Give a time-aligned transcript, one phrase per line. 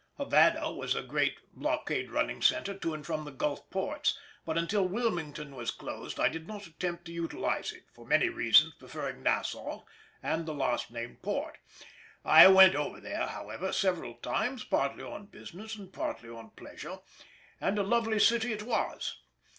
[0.17, 4.87] Havana was a great blockade running centre to and from the Gulf ports, but until
[4.87, 9.83] Wilmington was closed I did not attempt to utilise it, for many reasons preferring Nassau
[10.23, 11.59] and the last named port.
[12.25, 16.97] I went over there, however, several times, partly on business, and partly on pleasure,
[17.59, 19.21] and a lovely city it was.